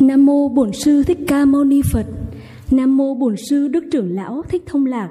[0.00, 2.06] Nam mô Bổn sư Thích Ca Mâu Ni Phật.
[2.70, 5.10] Nam mô Bổn sư Đức trưởng lão Thích Thông Lạc.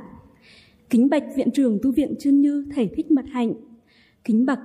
[0.89, 3.53] Kính bạch viện trưởng tu viện chân Như thầy Thích Mật Hạnh.
[4.23, 4.59] Kính bạch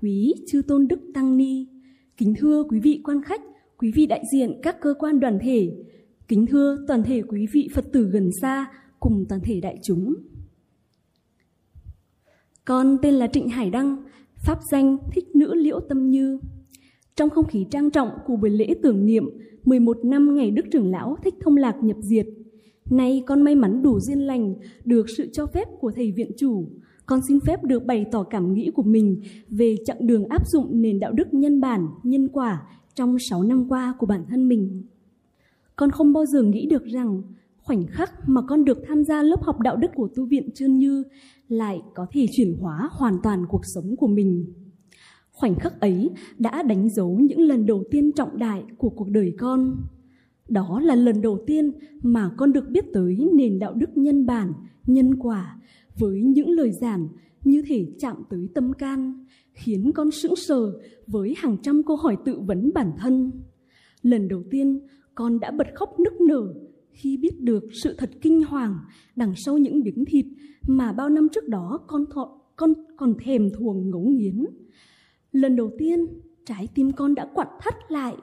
[0.00, 1.66] quý chư tôn đức tăng ni.
[2.16, 3.40] Kính thưa quý vị quan khách,
[3.78, 5.72] quý vị đại diện các cơ quan đoàn thể.
[6.28, 8.66] Kính thưa toàn thể quý vị Phật tử gần xa
[9.00, 10.14] cùng toàn thể đại chúng.
[12.64, 13.96] Con tên là Trịnh Hải Đăng,
[14.36, 16.38] pháp danh Thích Nữ Liễu Tâm Như.
[17.16, 19.24] Trong không khí trang trọng của buổi lễ tưởng niệm
[19.64, 22.26] 11 năm ngày Đức trưởng lão Thích Thông Lạc nhập diệt,
[22.90, 26.66] nay con may mắn đủ duyên lành được sự cho phép của thầy viện chủ.
[27.06, 30.82] Con xin phép được bày tỏ cảm nghĩ của mình về chặng đường áp dụng
[30.82, 32.62] nền đạo đức nhân bản, nhân quả
[32.94, 34.82] trong 6 năm qua của bản thân mình.
[35.76, 37.22] Con không bao giờ nghĩ được rằng
[37.62, 40.78] khoảnh khắc mà con được tham gia lớp học đạo đức của tu viện Trơn
[40.78, 41.02] Như
[41.48, 44.52] lại có thể chuyển hóa hoàn toàn cuộc sống của mình.
[45.42, 49.34] Khoảnh khắc ấy đã đánh dấu những lần đầu tiên trọng đại của cuộc đời
[49.38, 49.76] con.
[50.48, 54.52] Đó là lần đầu tiên mà con được biết tới nền đạo đức nhân bản,
[54.86, 55.60] nhân quả
[55.98, 57.08] với những lời giảng
[57.44, 60.72] như thể chạm tới tâm can, khiến con sững sờ
[61.06, 63.30] với hàng trăm câu hỏi tự vấn bản thân.
[64.02, 64.80] Lần đầu tiên,
[65.14, 66.54] con đã bật khóc nức nở
[66.90, 68.74] khi biết được sự thật kinh hoàng
[69.16, 70.26] đằng sau những miếng thịt
[70.66, 74.44] mà bao năm trước đó con thọ, con còn thèm thuồng ngấu nghiến.
[75.32, 76.06] Lần đầu tiên,
[76.44, 78.16] trái tim con đã quặn thắt lại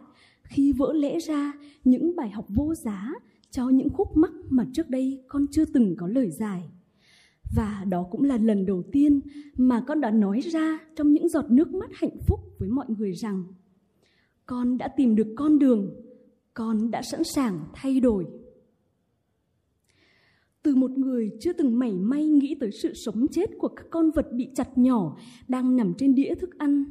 [0.43, 3.13] khi vỡ lẽ ra những bài học vô giá
[3.51, 6.69] cho những khúc mắc mà trước đây con chưa từng có lời giải.
[7.55, 9.19] Và đó cũng là lần đầu tiên
[9.57, 13.11] mà con đã nói ra trong những giọt nước mắt hạnh phúc với mọi người
[13.11, 13.44] rằng
[14.45, 15.94] con đã tìm được con đường,
[16.53, 18.25] con đã sẵn sàng thay đổi.
[20.63, 24.11] Từ một người chưa từng mảy may nghĩ tới sự sống chết của các con
[24.11, 26.85] vật bị chặt nhỏ đang nằm trên đĩa thức ăn,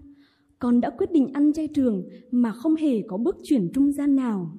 [0.59, 4.17] con đã quyết định ăn chay trường mà không hề có bước chuyển trung gian
[4.17, 4.56] nào.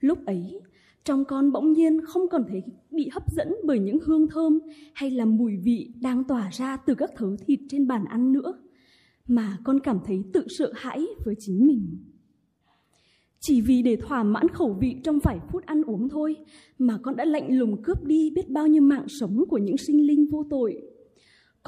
[0.00, 0.60] Lúc ấy,
[1.04, 4.58] trong con bỗng nhiên không còn thấy bị hấp dẫn bởi những hương thơm
[4.94, 8.62] hay là mùi vị đang tỏa ra từ các thứ thịt trên bàn ăn nữa,
[9.26, 11.98] mà con cảm thấy tự sợ hãi với chính mình.
[13.40, 16.36] Chỉ vì để thỏa mãn khẩu vị trong vài phút ăn uống thôi
[16.78, 20.06] mà con đã lạnh lùng cướp đi biết bao nhiêu mạng sống của những sinh
[20.06, 20.82] linh vô tội.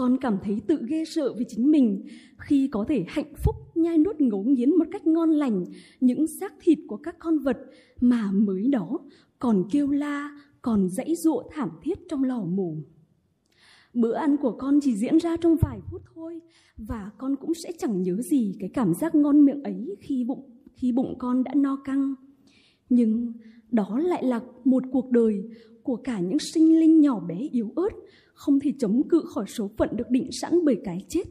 [0.00, 2.06] Con cảm thấy tự ghê sợ vì chính mình
[2.38, 5.64] khi có thể hạnh phúc nhai nuốt ngấu nghiến một cách ngon lành
[6.00, 7.58] những xác thịt của các con vật
[8.00, 8.98] mà mới đó
[9.38, 10.30] còn kêu la,
[10.62, 12.74] còn dãy dụa thảm thiết trong lò mổ.
[13.94, 16.40] Bữa ăn của con chỉ diễn ra trong vài phút thôi
[16.76, 20.50] và con cũng sẽ chẳng nhớ gì cái cảm giác ngon miệng ấy khi bụng
[20.74, 22.14] khi bụng con đã no căng.
[22.88, 23.32] Nhưng
[23.70, 25.44] đó lại là một cuộc đời
[25.82, 27.90] của cả những sinh linh nhỏ bé yếu ớt,
[28.34, 31.24] không thể chống cự khỏi số phận được định sẵn bởi cái chết.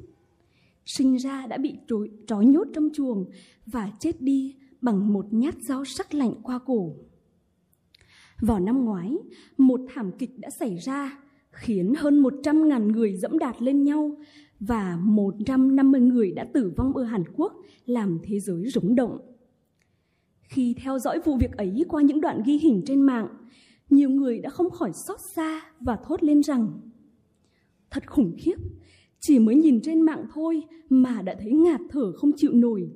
[0.86, 3.26] Sinh ra đã bị trói, trói nhốt trong chuồng
[3.66, 6.96] và chết đi bằng một nhát dao sắc lạnh qua cổ.
[8.42, 9.18] Vào năm ngoái,
[9.58, 11.20] một thảm kịch đã xảy ra
[11.52, 14.18] khiến hơn 100.000 người dẫm đạp lên nhau
[14.60, 17.54] và 150 người đã tử vong ở Hàn Quốc
[17.86, 19.29] làm thế giới rúng động.
[20.50, 23.28] Khi theo dõi vụ việc ấy qua những đoạn ghi hình trên mạng,
[23.90, 26.80] nhiều người đã không khỏi xót xa và thốt lên rằng
[27.92, 28.56] Thật khủng khiếp,
[29.20, 32.90] chỉ mới nhìn trên mạng thôi mà đã thấy ngạt thở không chịu nổi.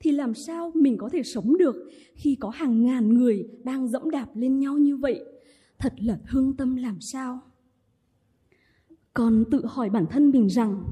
[0.00, 1.76] Thì làm sao mình có thể sống được
[2.14, 5.24] khi có hàng ngàn người đang dẫm đạp lên nhau như vậy?
[5.78, 7.40] Thật là thương tâm làm sao?
[9.14, 10.82] Con tự hỏi bản thân mình rằng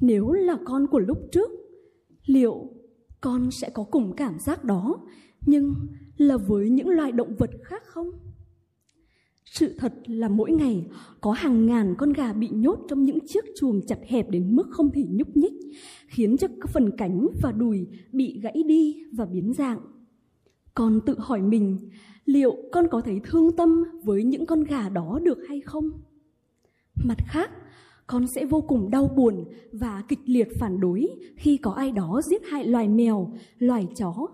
[0.00, 1.50] nếu là con của lúc trước,
[2.26, 2.70] liệu
[3.20, 4.98] con sẽ có cùng cảm giác đó
[5.46, 5.74] nhưng
[6.16, 8.10] là với những loài động vật khác không?
[9.44, 10.86] Sự thật là mỗi ngày
[11.20, 14.66] có hàng ngàn con gà bị nhốt trong những chiếc chuồng chặt hẹp đến mức
[14.70, 15.52] không thể nhúc nhích,
[16.06, 19.78] khiến cho các phần cánh và đùi bị gãy đi và biến dạng.
[20.74, 21.78] Con tự hỏi mình,
[22.24, 25.90] liệu con có thấy thương tâm với những con gà đó được hay không?
[27.04, 27.50] Mặt khác,
[28.06, 32.20] con sẽ vô cùng đau buồn và kịch liệt phản đối khi có ai đó
[32.24, 34.28] giết hại loài mèo, loài chó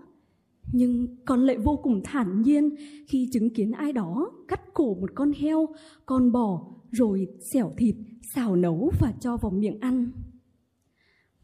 [0.71, 2.69] nhưng con lại vô cùng thản nhiên
[3.07, 5.67] khi chứng kiến ai đó cắt cổ một con heo,
[6.05, 7.95] con bò, rồi xẻo thịt,
[8.35, 10.11] xào nấu và cho vào miệng ăn.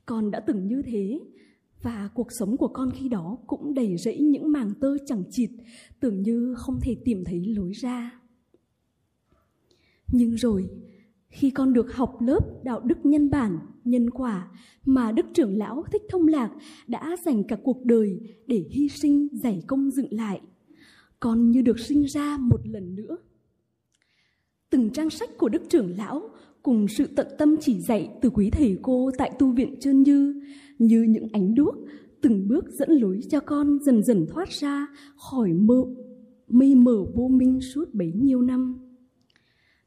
[0.05, 1.19] Con đã từng như thế,
[1.81, 5.49] và cuộc sống của con khi đó cũng đầy rẫy những màng tơ chẳng chịt,
[5.99, 8.21] tưởng như không thể tìm thấy lối ra.
[10.11, 10.69] Nhưng rồi,
[11.29, 14.47] khi con được học lớp đạo đức nhân bản, nhân quả
[14.85, 16.51] mà Đức trưởng lão Thích Thông Lạc
[16.87, 20.41] đã dành cả cuộc đời để hy sinh giải công dựng lại,
[21.19, 23.17] con như được sinh ra một lần nữa.
[24.69, 26.29] Từng trang sách của Đức trưởng lão
[26.63, 30.41] cùng sự tận tâm chỉ dạy từ quý thầy cô tại tu viện Trơn Như
[30.79, 31.75] như những ánh đuốc
[32.21, 34.87] từng bước dẫn lối cho con dần dần thoát ra
[35.17, 35.83] khỏi mơ
[36.47, 38.84] mây mờ vô minh suốt bấy nhiêu năm.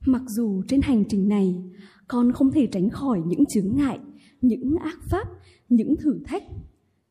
[0.07, 1.63] Mặc dù trên hành trình này,
[2.09, 3.99] con không thể tránh khỏi những chướng ngại,
[4.41, 5.29] những ác pháp,
[5.69, 6.43] những thử thách.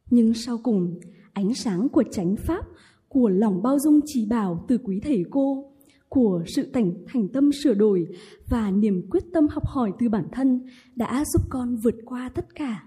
[0.10, 1.00] Nhưng sau cùng,
[1.34, 2.66] ánh sáng của chánh pháp,
[3.08, 5.74] của lòng bao dung trì bảo từ quý thầy cô,
[6.10, 8.08] của sự thành, thành tâm sửa đổi
[8.50, 12.56] và niềm quyết tâm học hỏi từ bản thân đã giúp con vượt qua tất
[12.56, 12.84] cả.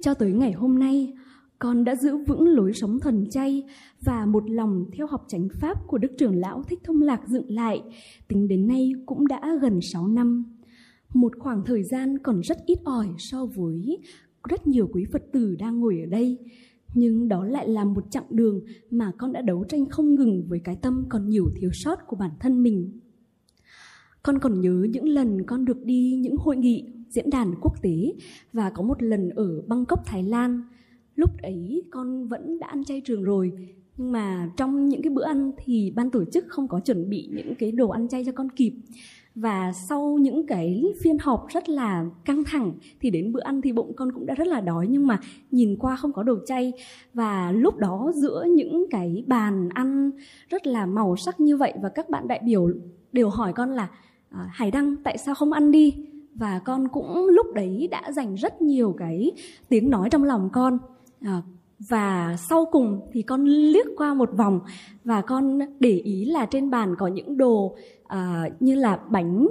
[0.00, 1.12] Cho tới ngày hôm nay,
[1.58, 3.62] con đã giữ vững lối sống thần chay
[4.00, 7.50] và một lòng theo học chánh pháp của Đức trưởng lão Thích Thông Lạc dựng
[7.50, 7.82] lại,
[8.28, 10.44] tính đến nay cũng đã gần 6 năm.
[11.14, 13.98] Một khoảng thời gian còn rất ít ỏi so với
[14.48, 16.38] rất nhiều quý Phật tử đang ngồi ở đây,
[16.94, 18.60] nhưng đó lại là một chặng đường
[18.90, 22.16] mà con đã đấu tranh không ngừng với cái tâm còn nhiều thiếu sót của
[22.16, 23.00] bản thân mình.
[24.22, 28.12] Con còn nhớ những lần con được đi những hội nghị diễn đàn quốc tế
[28.52, 30.62] và có một lần ở Bangkok, Thái Lan.
[31.16, 33.52] Lúc ấy con vẫn đã ăn chay trường rồi,
[33.96, 37.30] nhưng mà trong những cái bữa ăn thì ban tổ chức không có chuẩn bị
[37.34, 38.72] những cái đồ ăn chay cho con kịp.
[39.34, 43.72] Và sau những cái phiên họp rất là căng thẳng thì đến bữa ăn thì
[43.72, 45.20] bụng con cũng đã rất là đói nhưng mà
[45.50, 46.72] nhìn qua không có đồ chay.
[47.14, 50.10] Và lúc đó giữa những cái bàn ăn
[50.48, 52.70] rất là màu sắc như vậy và các bạn đại biểu
[53.12, 53.88] đều hỏi con là
[54.30, 55.94] à, hải đăng tại sao không ăn đi?
[56.34, 59.32] Và con cũng lúc đấy đã dành rất nhiều cái
[59.68, 60.78] tiếng nói trong lòng con
[61.20, 61.42] à,
[61.88, 64.60] và sau cùng thì con liếc qua một vòng
[65.04, 67.76] và con để ý là trên bàn có những đồ
[68.06, 69.46] à, như là bánh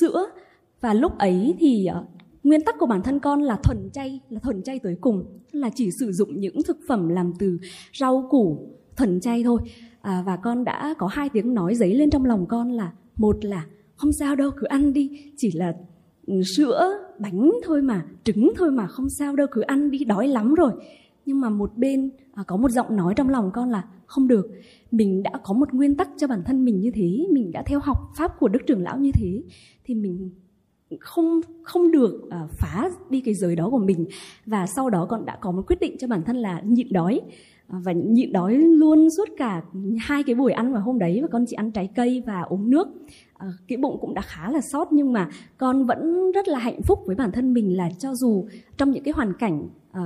[0.00, 0.26] sữa.
[0.80, 2.02] Và lúc ấy thì à,
[2.42, 5.70] nguyên tắc của bản thân con là thuần chay là thuần chay tới cùng là
[5.74, 7.58] chỉ sử dụng những thực phẩm làm từ
[7.98, 9.60] rau củ thuần chay thôi.
[10.00, 13.44] À, và con đã có hai tiếng nói dấy lên trong lòng con là một
[13.44, 13.66] là
[13.96, 15.72] không sao đâu cứ ăn đi chỉ là
[16.56, 20.54] sữa bánh thôi mà trứng thôi mà không sao đâu cứ ăn đi đói lắm
[20.54, 20.72] rồi.
[21.26, 24.46] Nhưng mà một bên à, có một giọng nói trong lòng con là không được
[24.90, 27.80] mình đã có một nguyên tắc cho bản thân mình như thế mình đã theo
[27.80, 29.42] học pháp của đức trưởng lão như thế
[29.84, 30.30] thì mình
[31.00, 34.06] không không được à, phá đi cái giới đó của mình.
[34.46, 37.20] Và sau đó con đã có một quyết định cho bản thân là nhịn đói
[37.68, 39.62] và nhịn đói luôn suốt cả
[39.98, 42.70] hai cái buổi ăn vào hôm đấy và con chỉ ăn trái cây và uống
[42.70, 42.88] nước.
[43.34, 46.82] À, cái bụng cũng đã khá là sót nhưng mà con vẫn rất là hạnh
[46.82, 50.02] phúc với bản thân mình là cho dù trong những cái hoàn cảnh à,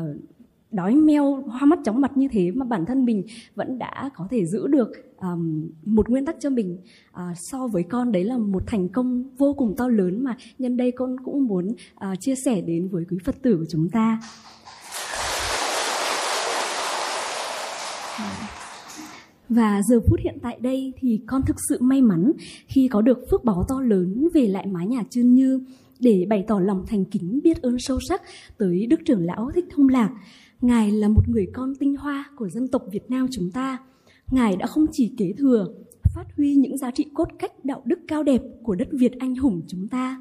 [0.72, 3.22] đói meo hoa mắt chóng mặt như thế mà bản thân mình
[3.54, 6.78] vẫn đã có thể giữ được um, một nguyên tắc cho mình.
[7.10, 10.76] Uh, so với con đấy là một thành công vô cùng to lớn mà nhân
[10.76, 14.20] đây con cũng muốn uh, chia sẻ đến với quý phật tử của chúng ta.
[19.54, 22.32] Và giờ phút hiện tại đây thì con thực sự may mắn
[22.66, 25.60] khi có được phước báo to lớn về lại mái nhà Trương Như
[26.00, 28.22] để bày tỏ lòng thành kính biết ơn sâu sắc
[28.58, 30.10] tới Đức trưởng lão Thích Thông Lạc
[30.60, 33.78] Ngài là một người con tinh hoa của dân tộc Việt Nam chúng ta.
[34.30, 35.66] Ngài đã không chỉ kế thừa,
[36.14, 39.36] phát huy những giá trị cốt cách đạo đức cao đẹp của đất Việt anh
[39.36, 40.20] hùng chúng ta,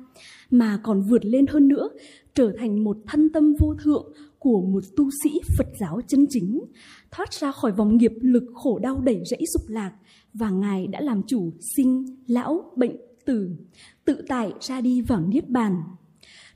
[0.52, 1.90] mà còn vượt lên hơn nữa,
[2.36, 6.62] trở thành một thân tâm vô thượng của một tu sĩ Phật giáo chân chính,
[7.12, 9.92] thoát ra khỏi vòng nghiệp lực khổ đau đẩy rẫy dục lạc,
[10.34, 13.50] và Ngài đã làm chủ sinh, lão, bệnh, tử,
[14.06, 15.82] tự tại ra đi vào Niết Bàn.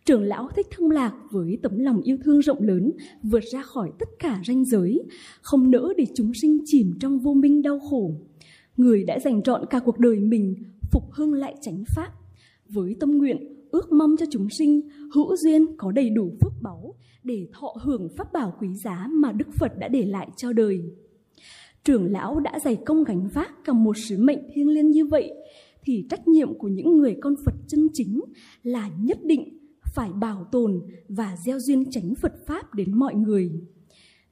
[0.05, 2.91] Trưởng lão thích thông lạc với tấm lòng yêu thương rộng lớn
[3.23, 5.03] vượt ra khỏi tất cả ranh giới
[5.41, 8.11] không nỡ để chúng sinh chìm trong vô minh đau khổ.
[8.77, 10.55] Người đã dành trọn cả cuộc đời mình
[10.91, 12.11] phục hưng lại chánh pháp.
[12.69, 14.81] Với tâm nguyện ước mong cho chúng sinh
[15.13, 19.31] hữu duyên có đầy đủ phước báu để thọ hưởng pháp bảo quý giá mà
[19.31, 20.81] đức phật đã để lại cho đời
[21.83, 25.33] trưởng lão đã dày công gánh vác cả một sứ mệnh thiêng liêng như vậy
[25.83, 28.21] thì trách nhiệm của những người con phật chân chính
[28.63, 29.55] là nhất định
[29.95, 33.51] phải bảo tồn và gieo duyên tránh Phật Pháp đến mọi người.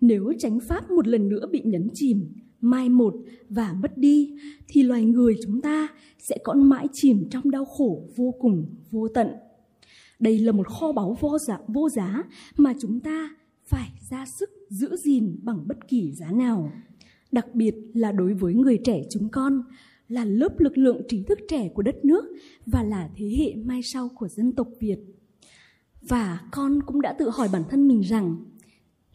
[0.01, 3.15] Nếu tránh Pháp một lần nữa bị nhấn chìm, mai một
[3.49, 5.87] và mất đi, thì loài người chúng ta
[6.19, 9.27] sẽ còn mãi chìm trong đau khổ vô cùng, vô tận.
[10.23, 12.23] Đây là một kho báu vô giá, vô giá
[12.57, 13.29] mà chúng ta
[13.65, 16.71] phải ra sức giữ gìn bằng bất kỳ giá nào.
[17.31, 19.63] Đặc biệt là đối với người trẻ chúng con,
[20.07, 22.25] là lớp lực lượng trí thức trẻ của đất nước
[22.65, 24.99] và là thế hệ mai sau của dân tộc Việt.
[26.01, 28.35] Và con cũng đã tự hỏi bản thân mình rằng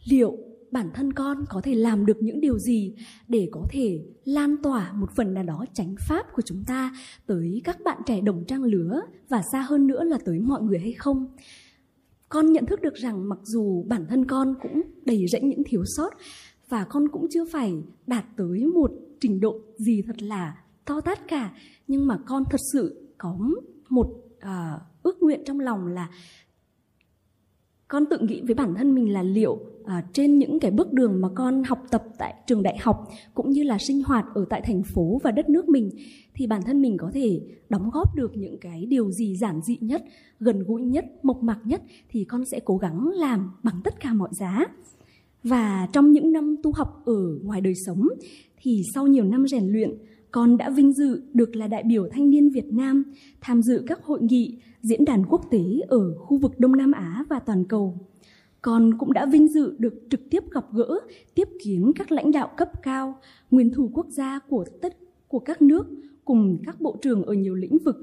[0.05, 0.37] liệu
[0.71, 2.95] bản thân con có thể làm được những điều gì
[3.27, 6.95] để có thể lan tỏa một phần nào đó tránh pháp của chúng ta
[7.25, 10.79] tới các bạn trẻ đồng trang lứa và xa hơn nữa là tới mọi người
[10.79, 11.27] hay không?
[12.29, 15.83] Con nhận thức được rằng mặc dù bản thân con cũng đầy rẫy những thiếu
[15.85, 16.13] sót
[16.69, 17.73] và con cũng chưa phải
[18.07, 21.53] đạt tới một trình độ gì thật là to tát cả
[21.87, 23.37] nhưng mà con thật sự có
[23.89, 24.07] một
[24.37, 26.09] uh, ước nguyện trong lòng là
[27.87, 29.59] con tự nghĩ với bản thân mình là liệu
[29.89, 33.49] à, trên những cái bước đường mà con học tập tại trường đại học cũng
[33.49, 35.89] như là sinh hoạt ở tại thành phố và đất nước mình
[36.33, 39.77] thì bản thân mình có thể đóng góp được những cái điều gì giản dị
[39.81, 40.03] nhất,
[40.39, 44.13] gần gũi nhất, mộc mạc nhất thì con sẽ cố gắng làm bằng tất cả
[44.13, 44.65] mọi giá.
[45.43, 48.07] Và trong những năm tu học ở ngoài đời sống
[48.61, 49.97] thì sau nhiều năm rèn luyện,
[50.31, 53.03] con đã vinh dự được là đại biểu thanh niên Việt Nam
[53.41, 57.23] tham dự các hội nghị, diễn đàn quốc tế ở khu vực Đông Nam Á
[57.29, 57.97] và toàn cầu.
[58.61, 60.99] Con cũng đã vinh dự được trực tiếp gặp gỡ,
[61.35, 63.19] tiếp kiến các lãnh đạo cấp cao,
[63.51, 64.97] nguyên thủ quốc gia của tất
[65.27, 65.87] của các nước
[66.25, 67.95] cùng các bộ trưởng ở nhiều lĩnh vực.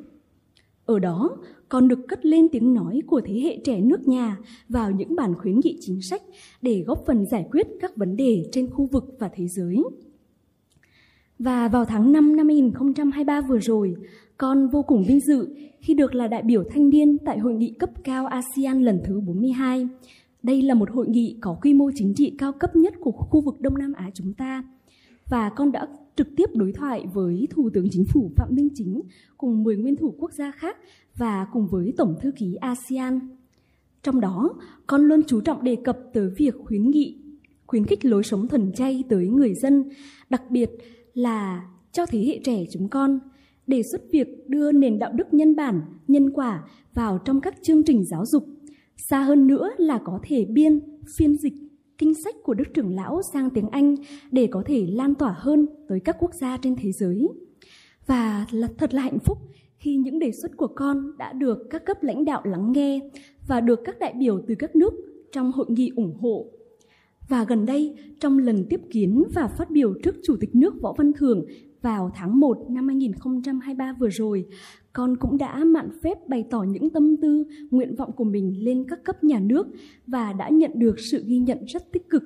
[0.87, 1.37] Ở đó,
[1.69, 5.35] con được cất lên tiếng nói của thế hệ trẻ nước nhà vào những bản
[5.35, 6.23] khuyến nghị chính sách
[6.63, 9.83] để góp phần giải quyết các vấn đề trên khu vực và thế giới.
[11.39, 13.97] Và vào tháng 5 năm 2023 vừa rồi,
[14.37, 15.49] con vô cùng vinh dự
[15.81, 19.21] khi được là đại biểu thanh niên tại hội nghị cấp cao ASEAN lần thứ
[19.21, 19.89] 42.
[20.47, 23.41] Đây là một hội nghị có quy mô chính trị cao cấp nhất của khu
[23.41, 24.65] vực Đông Nam Á chúng ta.
[25.29, 29.03] Và con đã trực tiếp đối thoại với Thủ tướng Chính phủ Phạm Minh Chính
[29.39, 30.77] cùng 10 nguyên thủ quốc gia khác
[31.17, 33.21] và cùng với Tổng thư ký ASEAN.
[34.03, 34.55] Trong đó,
[34.87, 37.19] con luôn chú trọng đề cập tới việc khuyến nghị,
[37.67, 39.85] khuyến khích lối sống thuần chay tới người dân,
[40.31, 40.71] đặc biệt
[41.15, 43.19] là cho thế hệ trẻ chúng con,
[43.67, 47.83] đề xuất việc đưa nền đạo đức nhân bản, nhân quả vào trong các chương
[47.83, 48.56] trình giáo dục.
[48.97, 50.81] Xa hơn nữa là có thể biên,
[51.17, 51.53] phiên dịch
[51.99, 53.95] kinh sách của Đức trưởng lão sang tiếng Anh
[54.31, 57.29] để có thể lan tỏa hơn tới các quốc gia trên thế giới.
[58.07, 59.39] Và là thật là hạnh phúc
[59.79, 63.01] khi những đề xuất của con đã được các cấp lãnh đạo lắng nghe
[63.47, 64.95] và được các đại biểu từ các nước
[65.33, 66.47] trong hội nghị ủng hộ.
[67.29, 70.95] Và gần đây, trong lần tiếp kiến và phát biểu trước Chủ tịch nước Võ
[70.99, 71.45] Văn Thưởng
[71.83, 74.47] vào tháng 1 năm 2023 vừa rồi,
[74.97, 78.85] con cũng đã mạn phép bày tỏ những tâm tư, nguyện vọng của mình lên
[78.89, 79.67] các cấp nhà nước
[80.07, 82.23] và đã nhận được sự ghi nhận rất tích cực.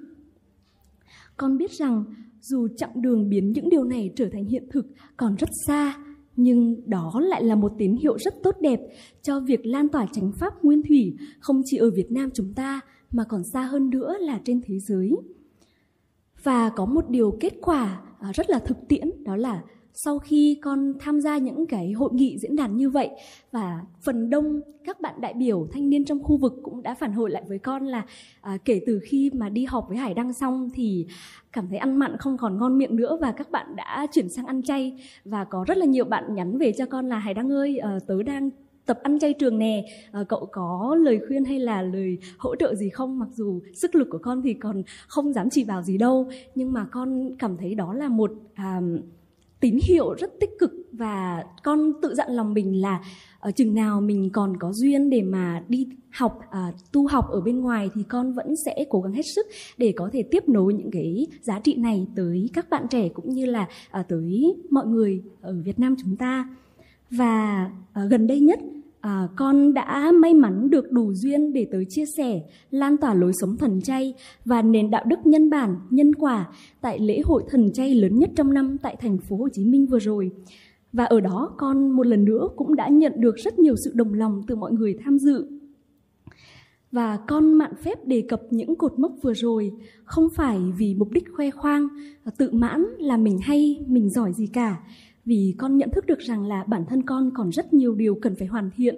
[1.36, 2.04] Con biết rằng
[2.40, 4.86] dù chặng đường biến những điều này trở thành hiện thực
[5.16, 5.96] còn rất xa,
[6.36, 8.80] nhưng đó lại là một tín hiệu rất tốt đẹp
[9.22, 12.80] cho việc lan tỏa chánh pháp nguyên thủy không chỉ ở Việt Nam chúng ta
[13.10, 15.16] mà còn xa hơn nữa là trên thế giới.
[16.42, 19.62] Và có một điều kết quả à, rất là thực tiễn đó là
[19.94, 23.10] sau khi con tham gia những cái hội nghị diễn đàn như vậy
[23.52, 27.12] và phần đông các bạn đại biểu thanh niên trong khu vực cũng đã phản
[27.12, 28.04] hồi lại với con là
[28.40, 31.06] à, kể từ khi mà đi họp với Hải Đăng xong thì
[31.52, 34.46] cảm thấy ăn mặn không còn ngon miệng nữa và các bạn đã chuyển sang
[34.46, 35.00] ăn chay.
[35.24, 37.98] Và có rất là nhiều bạn nhắn về cho con là Hải Đăng ơi à,
[38.06, 38.50] tớ đang
[38.86, 42.74] tập ăn chay trường nè à, cậu có lời khuyên hay là lời hỗ trợ
[42.74, 43.18] gì không?
[43.18, 46.72] Mặc dù sức lực của con thì còn không dám chỉ vào gì đâu nhưng
[46.72, 48.80] mà con cảm thấy đó là một à,
[49.60, 53.00] tín hiệu rất tích cực và con tự dặn lòng mình là
[53.40, 57.40] ở chừng nào mình còn có duyên để mà đi học à, tu học ở
[57.40, 59.46] bên ngoài thì con vẫn sẽ cố gắng hết sức
[59.78, 63.34] để có thể tiếp nối những cái giá trị này tới các bạn trẻ cũng
[63.34, 66.48] như là à, tới mọi người ở Việt Nam chúng ta.
[67.10, 68.60] Và à, gần đây nhất
[69.00, 73.32] à, con đã may mắn được đủ duyên để tới chia sẻ, lan tỏa lối
[73.40, 74.14] sống thần chay
[74.44, 76.48] và nền đạo đức nhân bản, nhân quả
[76.80, 79.86] tại lễ hội thần chay lớn nhất trong năm tại thành phố Hồ Chí Minh
[79.86, 80.30] vừa rồi.
[80.92, 84.14] Và ở đó con một lần nữa cũng đã nhận được rất nhiều sự đồng
[84.14, 85.46] lòng từ mọi người tham dự.
[86.92, 89.72] Và con mạn phép đề cập những cột mốc vừa rồi
[90.04, 91.88] không phải vì mục đích khoe khoang,
[92.38, 94.76] tự mãn là mình hay, mình giỏi gì cả,
[95.24, 98.34] vì con nhận thức được rằng là bản thân con còn rất nhiều điều cần
[98.34, 98.96] phải hoàn thiện.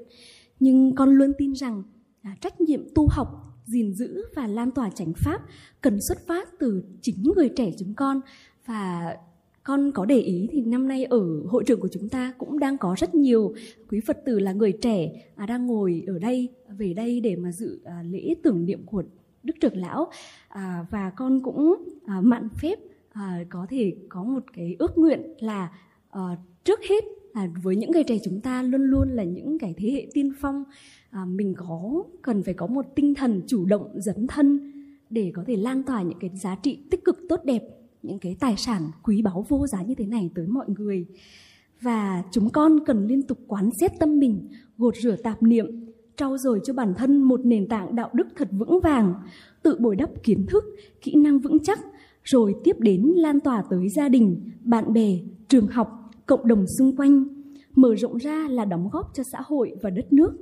[0.60, 1.82] Nhưng con luôn tin rằng
[2.22, 3.28] à, trách nhiệm tu học
[3.64, 5.40] gìn giữ và lan tỏa chánh pháp
[5.80, 8.20] cần xuất phát từ chính người trẻ chúng con.
[8.66, 9.16] Và
[9.62, 12.78] con có để ý thì năm nay ở hội trường của chúng ta cũng đang
[12.78, 13.54] có rất nhiều
[13.88, 17.52] quý phật tử là người trẻ à, đang ngồi ở đây về đây để mà
[17.52, 19.02] dự à, lễ tưởng niệm của
[19.42, 20.10] đức trưởng lão.
[20.48, 22.78] À, và con cũng à, mạn phép
[23.12, 25.70] à, có thể có một cái ước nguyện là
[26.18, 27.04] uh, trước hết
[27.34, 30.32] là với những người trẻ chúng ta luôn luôn là những cái thế hệ tiên
[30.40, 30.64] phong
[31.10, 34.72] à, mình có cần phải có một tinh thần chủ động dấn thân
[35.10, 37.62] để có thể lan tỏa những cái giá trị tích cực tốt đẹp
[38.02, 41.06] những cái tài sản quý báu vô giá như thế này tới mọi người.
[41.80, 45.66] Và chúng con cần liên tục quán xét tâm mình gột rửa tạp niệm
[46.16, 49.14] trau dồi cho bản thân một nền tảng đạo đức thật vững vàng
[49.62, 50.64] tự bồi đắp kiến thức
[51.00, 51.80] kỹ năng vững chắc
[52.24, 56.96] rồi tiếp đến lan tỏa tới gia đình bạn bè trường học cộng đồng xung
[56.96, 57.24] quanh,
[57.74, 60.32] mở rộng ra là đóng góp cho xã hội và đất nước.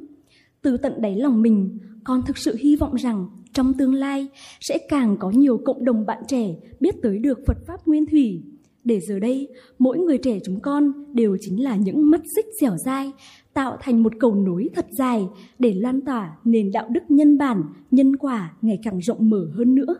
[0.63, 4.29] Từ tận đáy lòng mình, con thực sự hy vọng rằng trong tương lai
[4.61, 8.43] sẽ càng có nhiều cộng đồng bạn trẻ biết tới được Phật Pháp Nguyên Thủy.
[8.85, 12.77] Để giờ đây, mỗi người trẻ chúng con đều chính là những mắt xích dẻo
[12.77, 13.13] dai,
[13.55, 17.63] tạo thành một cầu nối thật dài để lan tỏa nền đạo đức nhân bản,
[17.91, 19.97] nhân quả ngày càng rộng mở hơn nữa.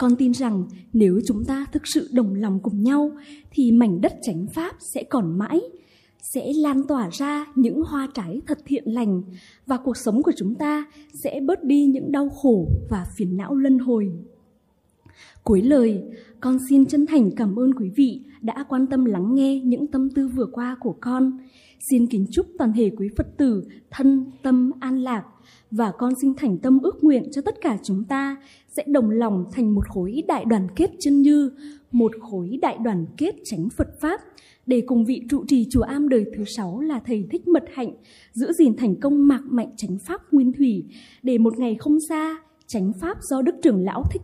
[0.00, 3.10] Con tin rằng nếu chúng ta thực sự đồng lòng cùng nhau
[3.50, 5.60] thì mảnh đất chánh pháp sẽ còn mãi,
[6.34, 9.22] sẽ lan tỏa ra những hoa trái thật thiện lành
[9.66, 10.84] và cuộc sống của chúng ta
[11.24, 14.12] sẽ bớt đi những đau khổ và phiền não luân hồi.
[15.44, 16.02] Cuối lời,
[16.40, 20.10] con xin chân thành cảm ơn quý vị đã quan tâm lắng nghe những tâm
[20.10, 21.38] tư vừa qua của con.
[21.88, 25.24] Xin kính chúc toàn thể quý Phật tử thân tâm an lạc
[25.70, 28.36] và con xin thành tâm ước nguyện cho tất cả chúng ta
[28.68, 31.50] sẽ đồng lòng thành một khối đại đoàn kết chân như,
[31.92, 34.20] một khối đại đoàn kết tránh Phật Pháp
[34.66, 37.94] để cùng vị trụ trì chùa Am đời thứ sáu là thầy Thích Mật Hạnh
[38.32, 40.84] giữ gìn thành công mạc mạnh chánh Pháp nguyên thủy
[41.22, 44.22] để một ngày không xa chánh Pháp do Đức trưởng Lão Thích